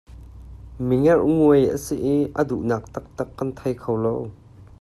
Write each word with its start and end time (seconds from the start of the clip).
Mi 0.87 0.95
ngerhnguai 1.03 1.63
a 1.75 1.77
si 1.85 1.95
i 2.15 2.17
a 2.39 2.41
duhnak 2.49 2.83
taktak 2.93 3.29
kan 3.37 3.49
thei 3.57 3.73
kho 3.81 3.93
lo. 4.03 4.15